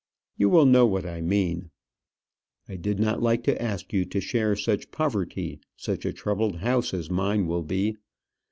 [0.35, 1.69] You will know what I mean.
[2.67, 6.91] I did not like to ask you to share such poverty, such a troubled house
[6.91, 7.97] as mine will be.